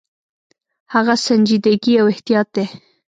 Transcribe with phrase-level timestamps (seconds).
[0.93, 2.65] هغه سنجیدګي او احتیاط دی.